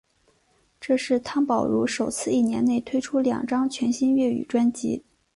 [0.79, 5.03] 这是汤宝如首次一年内推出两张全新粤语专辑。